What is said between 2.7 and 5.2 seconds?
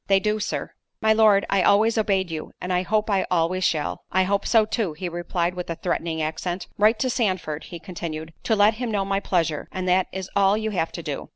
hope I always shall." "I hope so too," he